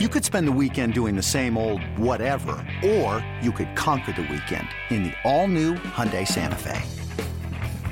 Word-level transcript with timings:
You 0.00 0.08
could 0.08 0.24
spend 0.24 0.48
the 0.48 0.58
weekend 0.60 0.92
doing 0.92 1.14
the 1.14 1.22
same 1.22 1.56
old 1.56 1.80
whatever, 1.96 2.56
or 2.84 3.24
you 3.40 3.52
could 3.52 3.76
conquer 3.76 4.10
the 4.10 4.22
weekend 4.22 4.66
in 4.90 5.04
the 5.04 5.12
all-new 5.22 5.76
Hyundai 5.94 6.26
Santa 6.26 6.56
Fe. 6.56 6.82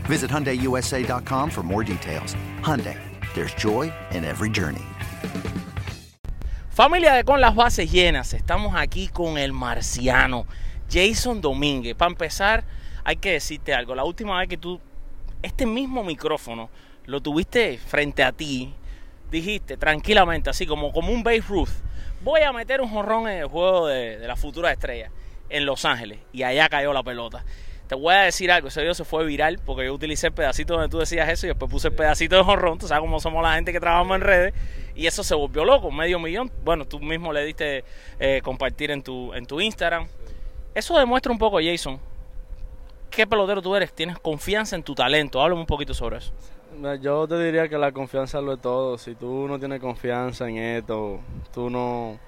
Visit 0.06 0.28
HyundaiUSA.com 0.28 1.48
for 1.48 1.62
more 1.62 1.84
details. 1.84 2.34
Hyundai, 2.60 2.98
there's 3.34 3.54
joy 3.54 3.92
in 4.10 4.24
every 4.24 4.50
journey. 4.50 4.82
Familia 6.70 7.12
de 7.12 7.22
Con 7.22 7.40
las 7.40 7.54
Bases 7.54 7.88
Llenas, 7.92 8.34
estamos 8.34 8.74
aquí 8.74 9.06
con 9.06 9.38
el 9.38 9.52
marciano 9.52 10.46
Jason 10.90 11.40
Domínguez. 11.40 11.94
Para 11.94 12.10
empezar, 12.10 12.64
hay 13.04 13.14
que 13.14 13.30
decirte 13.34 13.74
algo. 13.74 13.94
La 13.94 14.02
última 14.02 14.40
vez 14.40 14.48
que 14.48 14.56
tú, 14.56 14.80
este 15.40 15.66
mismo 15.66 16.02
micrófono, 16.02 16.68
lo 17.06 17.20
tuviste 17.20 17.78
frente 17.78 18.24
a 18.24 18.32
ti, 18.32 18.74
dijiste 19.30 19.76
tranquilamente, 19.76 20.50
así 20.50 20.66
como, 20.66 20.92
como 20.92 21.12
un 21.12 21.22
Babe 21.22 21.44
Ruth, 21.48 21.70
voy 22.22 22.42
a 22.42 22.52
meter 22.52 22.80
un 22.80 22.88
jorrón 22.88 23.28
en 23.28 23.38
el 23.38 23.46
juego 23.46 23.86
de, 23.86 24.18
de 24.18 24.26
la 24.26 24.36
futura 24.36 24.70
estrella 24.72 25.10
en 25.48 25.66
Los 25.66 25.84
Ángeles. 25.84 26.18
Y 26.32 26.42
allá 26.42 26.68
cayó 26.68 26.92
la 26.92 27.02
pelota. 27.02 27.44
Te 27.92 27.94
voy 27.94 28.14
a 28.14 28.22
decir 28.22 28.50
algo, 28.50 28.68
ese 28.68 28.80
video 28.80 28.94
se 28.94 29.04
fue 29.04 29.26
viral 29.26 29.58
porque 29.66 29.84
yo 29.84 29.92
utilicé 29.92 30.28
el 30.28 30.32
pedacito 30.32 30.72
donde 30.72 30.88
tú 30.88 30.98
decías 30.98 31.28
eso 31.28 31.46
y 31.46 31.50
después 31.50 31.70
puse 31.70 31.88
el 31.88 31.94
pedacito 31.94 32.36
de 32.36 32.42
jorrón. 32.42 32.78
Tú 32.78 32.88
sabes 32.88 33.02
cómo 33.02 33.20
somos 33.20 33.42
la 33.42 33.54
gente 33.54 33.70
que 33.70 33.80
trabajamos 33.80 34.14
en 34.16 34.22
redes. 34.22 34.54
Y 34.94 35.06
eso 35.06 35.22
se 35.22 35.34
volvió 35.34 35.64
loco, 35.64 35.90
medio 35.90 36.18
millón. 36.18 36.50
Bueno, 36.64 36.86
tú 36.86 37.00
mismo 37.00 37.32
le 37.32 37.44
diste 37.44 37.84
eh, 38.18 38.40
compartir 38.42 38.90
en 38.90 39.02
tu, 39.02 39.34
en 39.34 39.44
tu 39.44 39.60
Instagram. 39.60 40.08
Eso 40.74 40.98
demuestra 40.98 41.30
un 41.32 41.38
poco, 41.38 41.58
Jason, 41.62 42.00
qué 43.10 43.26
pelotero 43.26 43.60
tú 43.60 43.76
eres. 43.76 43.92
Tienes 43.92 44.18
confianza 44.18 44.74
en 44.74 44.82
tu 44.82 44.94
talento. 44.94 45.42
Háblame 45.42 45.60
un 45.60 45.66
poquito 45.66 45.92
sobre 45.92 46.16
eso. 46.16 46.32
Yo 47.00 47.28
te 47.28 47.38
diría 47.38 47.68
que 47.68 47.76
la 47.76 47.92
confianza 47.92 48.40
lo 48.40 48.54
es 48.54 48.60
todo. 48.60 48.96
Si 48.98 49.14
tú 49.14 49.46
no 49.46 49.58
tienes 49.58 49.80
confianza 49.80 50.48
en 50.48 50.56
esto, 50.56 51.20
tú 51.52 51.68
no, 51.68 52.18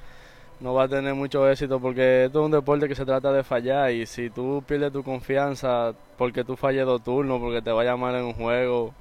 no 0.60 0.74
vas 0.74 0.86
a 0.86 0.96
tener 0.96 1.14
mucho 1.14 1.48
éxito 1.48 1.80
porque 1.80 2.26
esto 2.26 2.40
es 2.40 2.44
un 2.44 2.52
deporte 2.52 2.86
que 2.86 2.94
se 2.94 3.04
trata 3.04 3.32
de 3.32 3.42
fallar 3.42 3.90
y 3.90 4.06
si 4.06 4.30
tú 4.30 4.62
pierdes 4.66 4.92
tu 4.92 5.02
confianza 5.02 5.94
porque 6.16 6.44
tú 6.44 6.56
falles 6.56 6.84
dos 6.84 7.02
turnos, 7.02 7.40
porque 7.40 7.62
te 7.62 7.72
vaya 7.72 7.96
mal 7.96 8.14
en 8.14 8.24
un 8.24 8.34
juego, 8.34 8.94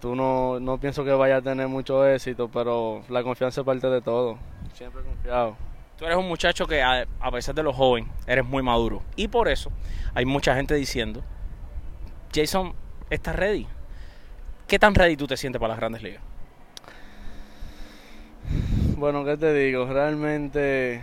tú 0.00 0.14
no, 0.14 0.58
no 0.60 0.78
pienso 0.78 1.04
que 1.04 1.12
vaya 1.12 1.38
a 1.38 1.42
tener 1.42 1.68
mucho 1.68 2.06
éxito, 2.06 2.48
pero 2.48 3.02
la 3.08 3.22
confianza 3.22 3.60
es 3.60 3.66
parte 3.66 3.88
de 3.88 4.00
todo. 4.00 4.38
Siempre 4.72 5.02
confiado. 5.02 5.56
Tú 5.98 6.04
eres 6.04 6.16
un 6.16 6.28
muchacho 6.28 6.66
que 6.66 6.82
a, 6.82 7.06
a 7.20 7.30
pesar 7.30 7.54
de 7.54 7.62
lo 7.62 7.72
joven, 7.72 8.08
eres 8.26 8.44
muy 8.44 8.62
maduro. 8.62 9.02
Y 9.16 9.28
por 9.28 9.48
eso 9.48 9.70
hay 10.14 10.24
mucha 10.24 10.54
gente 10.54 10.74
diciendo, 10.74 11.22
Jason, 12.32 12.74
¿estás 13.10 13.34
ready? 13.34 13.66
¿Qué 14.66 14.80
tan 14.80 14.96
ready 14.96 15.16
tú 15.16 15.28
te 15.28 15.36
sientes 15.36 15.60
para 15.60 15.74
las 15.74 15.78
grandes 15.78 16.02
ligas? 16.02 16.20
Bueno, 18.96 19.24
¿qué 19.24 19.36
te 19.36 19.54
digo? 19.54 19.86
Realmente, 19.86 21.00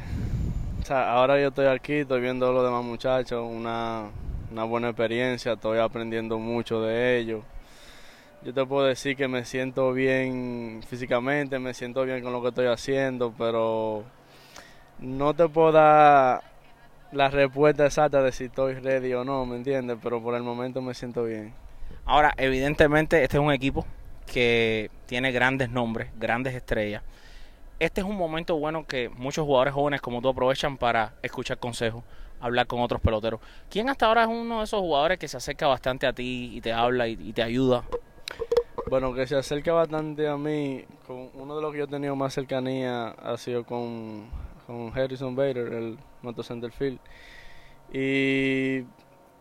o 0.81 0.85
sea, 0.85 1.13
ahora 1.13 1.39
yo 1.39 1.47
estoy 1.47 1.67
aquí, 1.67 1.93
estoy 1.93 2.19
viendo 2.19 2.49
a 2.49 2.51
los 2.51 2.65
demás 2.65 2.83
muchachos, 2.83 3.41
una, 3.49 4.09
una 4.51 4.63
buena 4.65 4.89
experiencia, 4.89 5.53
estoy 5.53 5.79
aprendiendo 5.79 6.37
mucho 6.39 6.81
de 6.81 7.17
ellos. 7.17 7.45
Yo 8.41 8.53
te 8.53 8.65
puedo 8.65 8.85
decir 8.85 9.15
que 9.15 9.29
me 9.29 9.45
siento 9.45 9.93
bien 9.93 10.81
físicamente, 10.85 11.57
me 11.57 11.73
siento 11.73 12.03
bien 12.03 12.21
con 12.21 12.33
lo 12.33 12.41
que 12.41 12.49
estoy 12.49 12.65
haciendo, 12.67 13.33
pero 13.37 14.03
no 14.99 15.33
te 15.33 15.47
puedo 15.47 15.71
dar 15.71 16.43
la 17.13 17.29
respuesta 17.29 17.85
exacta 17.85 18.21
de 18.21 18.33
si 18.33 18.45
estoy 18.45 18.73
ready 18.73 19.13
o 19.13 19.23
no, 19.23 19.45
¿me 19.45 19.55
entiendes? 19.55 19.97
Pero 20.03 20.21
por 20.21 20.35
el 20.35 20.43
momento 20.43 20.81
me 20.81 20.93
siento 20.93 21.23
bien. 21.23 21.62
Ahora, 22.05 22.33
evidentemente, 22.37 23.23
este 23.23 23.37
es 23.37 23.43
un 23.43 23.53
equipo 23.53 23.85
que 24.25 24.91
tiene 25.05 25.31
grandes 25.31 25.69
nombres, 25.69 26.09
grandes 26.19 26.53
estrellas. 26.53 27.01
Este 27.79 28.01
es 28.01 28.07
un 28.07 28.17
momento 28.17 28.57
bueno 28.57 28.85
que 28.85 29.09
muchos 29.09 29.45
jugadores 29.45 29.73
jóvenes 29.73 30.01
como 30.01 30.21
tú 30.21 30.29
aprovechan 30.29 30.77
para 30.77 31.13
escuchar 31.21 31.57
consejos, 31.59 32.03
hablar 32.41 32.67
con 32.67 32.81
otros 32.81 33.01
peloteros. 33.01 33.39
¿Quién 33.69 33.89
hasta 33.89 34.07
ahora 34.07 34.23
es 34.23 34.27
uno 34.27 34.59
de 34.59 34.65
esos 34.65 34.81
jugadores 34.81 35.17
que 35.17 35.27
se 35.27 35.37
acerca 35.37 35.67
bastante 35.67 36.05
a 36.05 36.13
ti 36.13 36.51
y 36.53 36.61
te 36.61 36.73
habla 36.73 37.07
y, 37.07 37.31
te 37.31 37.41
ayuda? 37.41 37.83
Bueno, 38.89 39.13
que 39.13 39.25
se 39.25 39.37
acerca 39.37 39.71
bastante 39.73 40.27
a 40.27 40.35
mí, 40.35 40.83
uno 41.07 41.55
de 41.55 41.61
los 41.61 41.71
que 41.71 41.79
yo 41.79 41.85
he 41.85 41.87
tenido 41.87 42.15
más 42.15 42.33
cercanía 42.33 43.09
ha 43.09 43.37
sido 43.37 43.63
con, 43.63 44.27
con 44.67 44.91
Harrison 44.97 45.35
Bader, 45.35 45.73
el 45.73 45.97
moto 46.21 46.43
Centerfield. 46.43 46.99
Y 47.91 48.83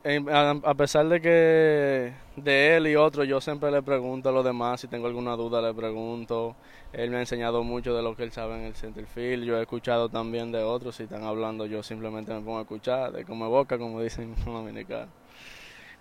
a 0.05 0.75
pesar 0.75 1.09
de 1.09 1.21
que 1.21 2.13
de 2.35 2.77
él 2.77 2.89
y 2.89 2.97
otros 2.97 3.29
yo 3.29 3.41
siempre 3.41 3.71
le 3.71 3.83
pregunto 3.83 4.31
a 4.31 4.33
los 4.33 4.45
demás 4.45 4.81
si 4.81 4.89
tengo 4.89 5.07
alguna 5.07 5.37
duda 5.37 5.63
le 5.63 5.73
pregunto. 5.75 6.57
Él 6.93 7.11
me 7.11 7.19
ha 7.19 7.21
enseñado 7.21 7.63
mucho 7.63 7.95
de 7.95 8.03
lo 8.03 8.17
que 8.17 8.25
él 8.25 8.33
sabe 8.33 8.57
en 8.57 8.65
el 8.65 8.75
centerfield 8.75 9.45
yo 9.45 9.59
he 9.59 9.63
escuchado 9.63 10.09
también 10.09 10.51
de 10.53 10.63
otros 10.63 10.97
si 10.97 11.05
están 11.05 11.25
hablando 11.25 11.67
yo 11.67 11.83
simplemente 11.83 12.35
me 12.35 12.41
pongo 12.41 12.59
a 12.59 12.63
escuchar 12.63 13.13
de 13.13 13.25
como 13.25 13.49
boca 13.49 13.79
como 13.79 14.01
dicen 14.03 14.35
los 14.39 14.45
dominicanos. 14.45 15.09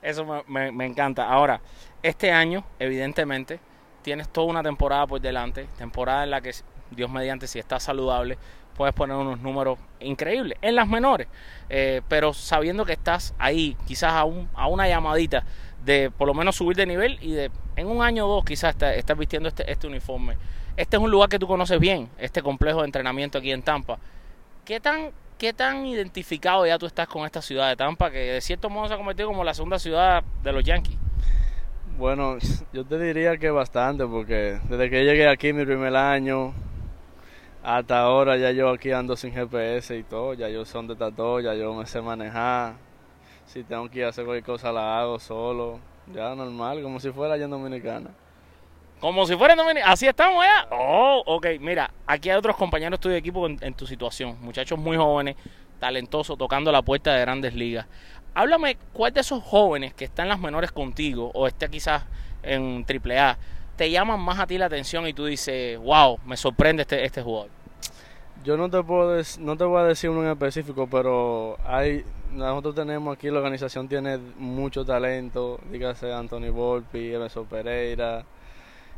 Eso 0.01 0.25
me, 0.25 0.41
me, 0.47 0.71
me 0.71 0.85
encanta. 0.87 1.29
Ahora 1.29 1.61
este 2.01 2.31
año 2.31 2.63
evidentemente 2.79 3.59
tienes 4.01 4.29
toda 4.29 4.47
una 4.47 4.63
temporada 4.63 5.05
por 5.05 5.21
delante 5.21 5.67
temporada 5.77 6.23
en 6.23 6.31
la 6.31 6.41
que 6.41 6.53
Dios 6.91 7.09
mediante 7.09 7.47
si 7.47 7.59
estás 7.59 7.83
saludable 7.83 8.37
puedes 8.75 8.93
poner 8.95 9.15
unos 9.15 9.39
números 9.39 9.77
increíbles 9.99 10.57
en 10.61 10.75
las 10.75 10.87
menores, 10.87 11.27
eh, 11.69 12.01
pero 12.07 12.33
sabiendo 12.33 12.85
que 12.85 12.93
estás 12.93 13.33
ahí, 13.37 13.77
quizás 13.85 14.13
a, 14.13 14.23
un, 14.23 14.49
a, 14.55 14.67
una 14.67 14.87
llamadita 14.87 15.43
de 15.85 16.09
por 16.09 16.27
lo 16.27 16.33
menos 16.33 16.55
subir 16.55 16.75
de 16.75 16.85
nivel 16.85 17.17
y 17.21 17.31
de 17.31 17.51
en 17.75 17.87
un 17.87 18.01
año 18.01 18.25
o 18.25 18.35
dos 18.35 18.45
quizás 18.45 18.71
estás, 18.71 18.95
estás 18.95 19.17
vistiendo 19.17 19.49
este, 19.49 19.69
este, 19.71 19.87
uniforme. 19.87 20.35
Este 20.77 20.97
es 20.97 21.03
un 21.03 21.11
lugar 21.11 21.29
que 21.29 21.39
tú 21.39 21.47
conoces 21.47 21.79
bien, 21.79 22.09
este 22.17 22.41
complejo 22.41 22.79
de 22.79 22.85
entrenamiento 22.85 23.37
aquí 23.37 23.51
en 23.51 23.61
Tampa. 23.61 23.99
¿Qué 24.65 24.79
tan, 24.79 25.11
¿Qué 25.37 25.53
tan 25.53 25.85
identificado 25.85 26.65
ya 26.65 26.77
tú 26.77 26.85
estás 26.85 27.07
con 27.07 27.25
esta 27.25 27.41
ciudad 27.41 27.69
de 27.69 27.75
Tampa 27.75 28.11
que 28.11 28.17
de 28.17 28.41
cierto 28.41 28.69
modo 28.69 28.87
se 28.87 28.93
ha 28.93 28.97
convertido 28.97 29.27
como 29.27 29.43
la 29.43 29.53
segunda 29.53 29.79
ciudad 29.79 30.23
de 30.43 30.51
los 30.51 30.63
Yankees? 30.63 30.97
Bueno, 31.97 32.37
yo 32.73 32.85
te 32.85 32.97
diría 32.97 33.37
que 33.37 33.49
bastante, 33.51 34.05
porque 34.05 34.59
desde 34.69 34.89
que 34.89 35.03
llegué 35.03 35.27
aquí 35.27 35.53
mi 35.53 35.65
primer 35.65 35.95
año, 35.95 36.53
hasta 37.63 37.99
ahora 37.99 38.37
ya 38.37 38.51
yo 38.51 38.69
aquí 38.69 38.91
ando 38.91 39.15
sin 39.15 39.33
GPS 39.33 39.95
y 39.95 40.03
todo, 40.03 40.33
ya 40.33 40.49
yo 40.49 40.63
dónde 40.65 40.93
está 40.93 41.11
todo, 41.11 41.39
ya 41.39 41.53
yo 41.53 41.73
me 41.73 41.85
sé 41.85 42.01
manejar. 42.01 42.75
Si 43.45 43.63
tengo 43.63 43.89
que 43.89 43.99
ir 43.99 44.05
a 44.05 44.09
hacer 44.09 44.25
cualquier 44.25 44.45
cosa 44.45 44.71
la 44.71 44.99
hago 44.99 45.19
solo, 45.19 45.79
ya 46.13 46.33
normal, 46.33 46.81
como 46.81 46.99
si 46.99 47.11
fuera 47.11 47.35
allá 47.35 47.45
en 47.45 47.51
Dominicana. 47.51 48.09
Como 48.99 49.25
si 49.25 49.35
fuera 49.35 49.53
en 49.53 49.57
Dominicana, 49.57 49.91
así 49.91 50.07
estamos 50.07 50.43
ya. 50.43 50.67
Oh, 50.71 51.21
ok, 51.25 51.47
mira, 51.59 51.91
aquí 52.07 52.29
hay 52.29 52.37
otros 52.37 52.55
compañeros 52.55 52.99
de 52.99 53.17
equipo 53.17 53.47
en, 53.47 53.73
tu 53.73 53.85
situación, 53.85 54.37
muchachos 54.41 54.79
muy 54.79 54.97
jóvenes, 54.97 55.35
talentosos, 55.79 56.37
tocando 56.37 56.71
la 56.71 56.81
puerta 56.81 57.13
de 57.13 57.21
grandes 57.21 57.53
ligas. 57.53 57.85
Háblame, 58.33 58.77
¿cuál 58.93 59.13
de 59.13 59.21
esos 59.21 59.43
jóvenes 59.43 59.93
que 59.93 60.05
están 60.05 60.29
las 60.29 60.39
menores 60.39 60.71
contigo 60.71 61.29
o 61.33 61.47
está 61.47 61.67
quizás 61.67 62.05
en 62.43 62.85
AAA 62.87 63.37
te 63.75 63.89
llaman 63.89 64.19
más 64.19 64.39
a 64.39 64.47
ti 64.47 64.57
la 64.57 64.65
atención 64.65 65.07
y 65.07 65.13
tú 65.13 65.25
dices, 65.25 65.77
wow, 65.79 66.19
me 66.25 66.37
sorprende 66.37 66.81
este, 66.81 67.03
este 67.03 67.21
jugador? 67.21 67.49
Yo 68.43 68.57
no 68.57 68.69
te 68.69 68.81
puedo 68.83 69.21
no 69.39 69.57
te 69.57 69.63
voy 69.63 69.81
a 69.81 69.83
decir 69.83 70.09
uno 70.09 70.23
en 70.23 70.29
específico, 70.29 70.87
pero 70.87 71.57
hay 71.63 72.03
nosotros 72.31 72.75
tenemos 72.75 73.15
aquí 73.15 73.29
la 73.29 73.39
organización 73.39 73.87
tiene 73.87 74.17
mucho 74.37 74.85
talento, 74.85 75.59
dígase 75.69 76.13
Anthony 76.13 76.49
Volpi, 76.49 77.13
Emerson 77.13 77.45
Pereira, 77.45 78.23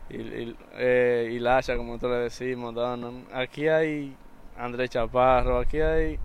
y, 0.09 0.17
y, 0.17 0.55
eh, 0.75 1.29
y 1.33 1.39
Lasha, 1.39 1.75
como 1.75 1.93
nosotros 1.93 2.11
le 2.11 2.23
decimos. 2.23 2.75
Aquí 3.33 3.67
hay 3.67 4.15
Andrés 4.57 4.91
Chaparro, 4.91 5.59
aquí 5.59 5.79
hay 5.79 6.19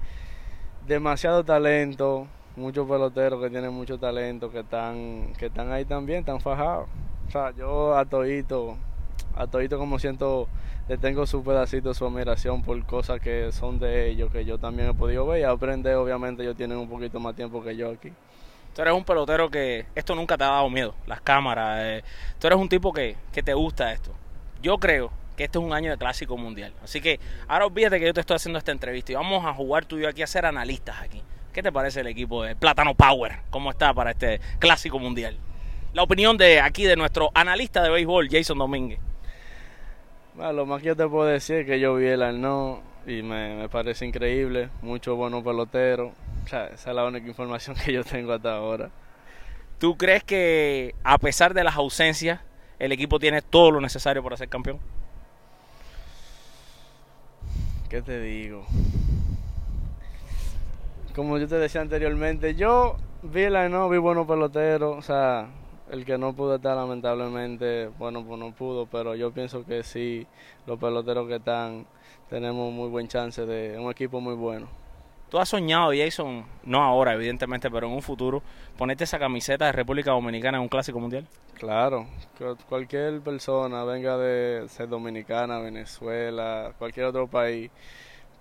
demasiado 0.87 1.45
talento, 1.45 2.27
muchos 2.57 2.87
peloteros 2.89 3.43
que 3.43 3.51
tienen 3.51 3.73
mucho 3.73 3.99
talento, 3.99 4.51
que 4.51 4.61
están, 4.61 5.33
que 5.39 5.47
están 5.47 5.73
ahí 5.73 5.85
también, 5.85 6.21
están 6.21 6.41
fajados. 6.41 6.89
O 7.29 7.31
sea, 7.31 7.51
yo 7.51 7.95
a 7.95 8.07
Toito, 8.07 8.79
a 9.37 9.47
Toito 9.47 9.79
como 9.79 9.99
siento, 9.99 10.49
le 10.89 10.97
tengo 10.97 11.27
su 11.27 11.45
pedacito, 11.45 11.93
su 11.93 12.07
admiración 12.07 12.63
por 12.63 12.83
cosas 12.87 13.21
que 13.21 13.53
son 13.53 13.79
de 13.79 14.09
ellos, 14.09 14.33
que 14.33 14.47
yo 14.47 14.57
también 14.57 14.89
he 14.89 14.95
podido 14.95 15.27
ver 15.27 15.41
y 15.41 15.45
aprender. 15.45 15.97
Obviamente 15.97 16.43
ellos 16.43 16.57
tienen 16.57 16.79
un 16.79 16.89
poquito 16.89 17.21
más 17.21 17.37
tiempo 17.37 17.63
que 17.63 17.77
yo 17.77 17.91
aquí. 17.91 18.15
Tú 18.75 18.81
eres 18.81 18.95
un 18.95 19.05
pelotero 19.05 19.51
que 19.51 19.85
esto 19.95 20.15
nunca 20.15 20.39
te 20.39 20.45
ha 20.45 20.49
dado 20.49 20.71
miedo, 20.71 20.95
las 21.07 21.21
cámaras. 21.21 21.81
Eh, 21.83 22.05
tú 22.39 22.47
eres 22.47 22.59
un 22.59 22.69
tipo 22.69 22.95
que, 22.95 23.17
que 23.31 23.43
te 23.43 23.53
gusta 23.53 23.93
esto. 23.93 24.11
Yo 24.63 24.79
creo 24.79 25.11
que 25.37 25.45
este 25.45 25.59
es 25.59 25.65
un 25.65 25.75
año 25.75 25.91
de 25.91 25.99
clásico 25.99 26.39
mundial. 26.39 26.73
Así 26.83 27.03
que 27.03 27.21
ahora 27.47 27.67
olvídate 27.67 28.01
que 28.01 28.07
yo 28.07 28.15
te 28.15 28.21
estoy 28.21 28.37
haciendo 28.37 28.59
esta 28.59 28.73
entrevista 28.73 29.13
y 29.13 29.17
vamos 29.17 29.45
a 29.45 29.53
jugar 29.53 29.85
tú 29.85 29.99
y 29.99 30.03
yo 30.03 30.09
aquí 30.09 30.23
a 30.23 30.27
ser 30.27 30.47
analistas 30.47 30.97
aquí. 31.03 31.23
¿Qué 31.53 31.63
te 31.63 31.73
parece 31.73 32.01
el 32.01 32.07
equipo 32.07 32.43
de 32.43 32.57
Plátano 32.57 32.95
Power? 32.95 33.41
¿Cómo 33.51 33.71
está 33.71 33.93
para 33.93 34.13
este 34.13 34.41
clásico 34.59 34.99
mundial? 34.99 35.37
La 35.99 36.05
opinión 36.05 36.37
de 36.37 36.61
aquí 36.61 36.85
de 36.85 36.95
nuestro 36.95 37.33
analista 37.35 37.83
de 37.83 37.91
béisbol, 37.91 38.29
Jason 38.31 38.57
Domínguez. 38.57 39.01
Bueno, 40.37 40.53
lo 40.53 40.65
más 40.65 40.81
que 40.81 40.87
yo 40.87 40.97
te 40.97 41.05
puedo 41.09 41.25
decir 41.25 41.57
es 41.57 41.67
que 41.67 41.81
yo 41.81 41.97
vi 41.97 42.07
el 42.07 42.23
Arno 42.23 42.83
y 43.05 43.23
me, 43.23 43.57
me, 43.57 43.69
parece 43.69 44.07
increíble, 44.07 44.69
mucho 44.81 45.17
bueno 45.17 45.43
pelotero. 45.43 46.13
O 46.45 46.47
sea, 46.47 46.67
esa 46.67 46.91
es 46.91 46.95
la 46.95 47.05
única 47.05 47.27
información 47.27 47.75
que 47.85 47.93
yo 47.93 48.05
tengo 48.05 48.33
hasta 48.33 48.55
ahora. 48.55 48.91
¿Tú 49.81 49.97
crees 49.97 50.23
que 50.23 50.95
a 51.03 51.19
pesar 51.19 51.53
de 51.53 51.65
las 51.65 51.75
ausencias, 51.75 52.43
el 52.79 52.93
equipo 52.93 53.19
tiene 53.19 53.43
todo 53.43 53.73
lo 53.73 53.81
necesario 53.81 54.23
para 54.23 54.37
ser 54.37 54.49
campeón? 54.49 54.79
¿Qué 57.89 58.03
te 58.03 58.21
digo? 58.21 58.65
Como 61.17 61.39
yo 61.39 61.49
te 61.49 61.57
decía 61.57 61.81
anteriormente, 61.81 62.55
yo 62.55 62.99
vi 63.25 63.49
la 63.49 63.69
no, 63.69 63.89
vi 63.89 63.99
buenos 63.99 64.29
peloteros, 64.29 64.97
o 64.97 65.03
sea, 65.03 65.49
el 65.91 66.05
que 66.05 66.19
no 66.19 66.35
pudo 66.35 66.57
estar 66.57 66.77
lamentablemente, 66.77 67.89
bueno, 67.99 68.25
pues 68.25 68.39
no 68.39 68.53
pudo, 68.53 68.87
pero 68.87 69.15
yo 69.15 69.31
pienso 69.33 69.65
que 69.65 69.83
sí, 69.83 70.27
los 70.67 70.79
peloteros 70.79 71.29
que 71.29 71.37
están, 71.37 71.87
tenemos 72.29 72.73
muy 72.73 72.89
buen 72.89 73.09
chance 73.09 73.45
de 73.45 73.79
un 73.79 73.91
equipo 73.91 74.21
muy 74.21 74.35
bueno. 74.35 74.69
¿Tú 75.31 75.39
has 75.39 75.51
soñado, 75.51 75.93
Jason, 75.95 76.45
no 76.65 76.83
ahora 76.83 77.13
evidentemente, 77.13 77.71
pero 77.71 77.87
en 77.87 77.93
un 77.93 78.03
futuro, 78.03 78.43
ponerte 78.79 79.05
esa 79.05 79.19
camiseta 79.19 79.67
de 79.67 79.73
República 79.73 80.11
Dominicana 80.11 80.57
en 80.57 80.63
un 80.63 80.69
clásico 80.69 80.99
mundial? 80.99 81.27
Claro, 81.59 82.07
cualquier 82.69 83.21
persona, 83.21 83.85
venga 83.85 84.17
de 84.17 84.69
ser 84.69 84.89
dominicana, 84.89 85.59
Venezuela, 85.59 86.73
cualquier 86.79 87.07
otro 87.07 87.27
país, 87.27 87.71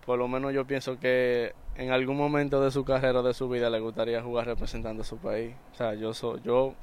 por 0.05 0.17
lo 0.17 0.29
menos 0.29 0.53
yo 0.53 0.65
pienso 0.65 0.97
que 0.97 1.53
en 1.75 1.91
algún 1.91 2.15
momento 2.15 2.61
de 2.61 2.71
su 2.71 2.85
carrera 2.85 3.19
o 3.19 3.23
de 3.23 3.33
su 3.33 3.49
vida 3.49 3.69
le 3.69 3.81
gustaría 3.81 4.21
jugar 4.21 4.45
representando 4.45 5.01
a 5.01 5.05
su 5.05 5.17
país. 5.17 5.53
O 5.73 5.75
sea, 5.75 5.93
yo 5.95 6.13
soy, 6.13 6.39
yo 6.45 6.73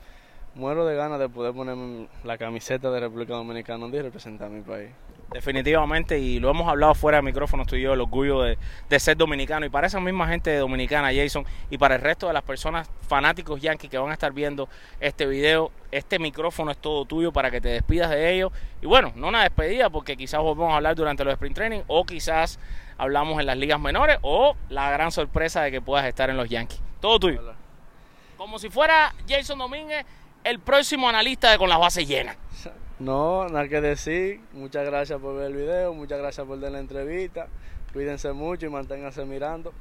muero 0.55 0.87
de 0.87 0.95
ganas 0.95 1.19
de 1.19 1.29
poder 1.29 1.53
poner 1.53 1.77
la 2.23 2.39
camiseta 2.39 2.91
de 2.91 3.01
República 3.01 3.35
Dominicana 3.35 3.85
un 3.85 3.91
día 3.91 4.01
y 4.01 4.05
representar 4.05 4.49
a 4.49 4.51
mi 4.51 4.63
país. 4.63 4.91
Definitivamente, 5.33 6.19
y 6.19 6.39
lo 6.39 6.51
hemos 6.51 6.69
hablado 6.69 6.95
fuera 6.95 7.19
de 7.19 7.23
micrófono, 7.23 7.65
tú 7.65 7.75
y 7.75 7.83
yo, 7.83 7.95
el 7.95 8.01
orgullo 8.01 8.43
de, 8.43 8.57
ser 9.01 9.17
dominicano. 9.17 9.67
Y 9.67 9.69
para 9.69 9.89
esa 9.89 9.99
misma 9.99 10.29
gente 10.29 10.57
dominicana, 10.57 11.11
Jason, 11.13 11.45
y 11.71 11.79
para 11.79 11.97
el 11.97 12.03
resto 12.03 12.29
de 12.29 12.35
las 12.35 12.45
personas 12.45 12.89
fanáticos 13.09 13.61
yankees 13.61 13.91
que 13.91 13.99
van 13.99 14.11
a 14.11 14.13
estar 14.13 14.33
viendo 14.33 14.69
este 15.01 15.27
video, 15.27 15.73
este 15.91 16.21
micrófono 16.21 16.71
es 16.71 16.79
todo 16.79 17.05
tuyo 17.05 17.33
para 17.33 17.51
que 17.51 17.61
te 17.61 17.71
despidas 17.71 18.11
de 18.11 18.33
ellos. 18.33 18.53
Y 18.81 18.87
bueno, 18.87 19.13
no 19.17 19.29
una 19.29 19.43
despedida, 19.43 19.91
porque 19.91 20.17
quizás 20.17 20.41
volvamos 20.41 20.73
a 20.73 20.77
hablar 20.77 20.95
durante 20.95 21.25
los 21.25 21.33
sprint 21.33 21.57
training, 21.57 21.81
o 21.89 22.05
quizás 22.05 22.61
hablamos 22.97 23.41
en 23.41 23.47
las 23.47 23.57
ligas 23.57 23.81
menores, 23.81 24.19
o 24.23 24.55
la 24.69 24.91
gran 24.91 25.11
sorpresa 25.11 25.63
de 25.63 25.73
que 25.73 25.81
puedas 25.81 26.07
estar 26.07 26.31
en 26.31 26.37
los 26.37 26.49
yankees. 26.49 26.81
Todo 27.01 27.19
tuyo. 27.19 27.55
Como 28.37 28.59
si 28.59 28.69
fuera 28.69 29.13
Jason 29.29 29.59
Domínguez, 29.59 30.05
el 30.45 30.61
próximo 30.61 31.09
analista 31.09 31.51
de 31.51 31.59
Con 31.59 31.69
las 31.69 31.79
Bases 31.79 32.07
Llenas. 32.07 32.37
No, 32.99 33.49
nada 33.49 33.69
que 33.69 33.81
decir. 33.81 34.41
Muchas 34.53 34.85
gracias 34.87 35.21
por 35.21 35.35
ver 35.37 35.47
el 35.47 35.57
video, 35.57 35.93
muchas 35.95 36.19
gracias 36.19 36.47
por 36.47 36.61
dar 36.61 36.71
la 36.71 36.79
entrevista. 36.79 37.49
Cuídense 37.93 38.33
mucho 38.33 38.67
y 38.67 38.69
manténganse 38.69 39.25
mirando. 39.25 39.73